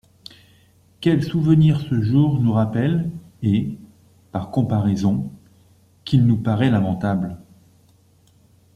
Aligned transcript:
Quels 0.99 1.23
souvenirs 1.23 1.79
ce 1.79 2.01
jour 2.01 2.39
nous 2.41 2.53
rappelle, 2.53 3.11
et, 3.43 3.77
par 4.31 4.49
comparaison, 4.49 5.31
qu’il 6.05 6.25
nous 6.25 6.37
paraît 6.41 6.71
lamentable! 6.71 7.37